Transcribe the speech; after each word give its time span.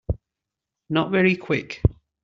Not 0.89 1.11
very 1.11 1.35
Quick. 1.35 1.83